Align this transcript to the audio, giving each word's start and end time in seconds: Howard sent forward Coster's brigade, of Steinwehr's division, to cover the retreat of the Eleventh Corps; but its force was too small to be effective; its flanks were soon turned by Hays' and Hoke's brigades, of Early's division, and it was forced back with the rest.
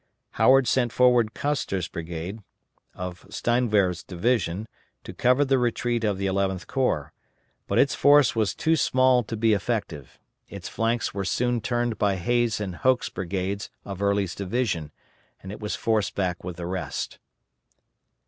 Howard 0.31 0.67
sent 0.67 0.91
forward 0.91 1.35
Coster's 1.35 1.87
brigade, 1.87 2.39
of 2.95 3.23
Steinwehr's 3.29 4.01
division, 4.01 4.67
to 5.03 5.13
cover 5.13 5.45
the 5.45 5.59
retreat 5.59 6.03
of 6.03 6.17
the 6.17 6.25
Eleventh 6.25 6.65
Corps; 6.65 7.13
but 7.67 7.77
its 7.77 7.93
force 7.93 8.35
was 8.35 8.55
too 8.55 8.75
small 8.75 9.21
to 9.21 9.37
be 9.37 9.53
effective; 9.53 10.17
its 10.49 10.67
flanks 10.67 11.13
were 11.13 11.23
soon 11.23 11.61
turned 11.61 11.99
by 11.99 12.15
Hays' 12.15 12.59
and 12.59 12.77
Hoke's 12.77 13.09
brigades, 13.09 13.69
of 13.85 14.01
Early's 14.01 14.33
division, 14.33 14.91
and 15.43 15.51
it 15.51 15.59
was 15.59 15.75
forced 15.75 16.15
back 16.15 16.43
with 16.43 16.55
the 16.55 16.65
rest. 16.65 17.19